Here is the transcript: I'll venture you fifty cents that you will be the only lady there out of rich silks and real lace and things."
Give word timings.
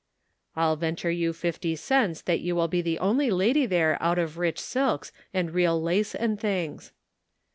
I'll 0.55 0.77
venture 0.77 1.11
you 1.11 1.31
fifty 1.31 1.75
cents 1.75 2.23
that 2.23 2.39
you 2.39 2.55
will 2.55 2.67
be 2.67 2.81
the 2.81 2.97
only 2.97 3.29
lady 3.29 3.67
there 3.67 3.99
out 4.01 4.17
of 4.17 4.39
rich 4.39 4.59
silks 4.59 5.11
and 5.31 5.51
real 5.51 5.79
lace 5.79 6.15
and 6.15 6.39
things." 6.39 6.91